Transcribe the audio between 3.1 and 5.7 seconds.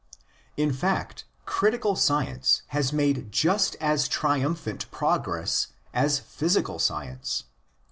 just as triumphant progress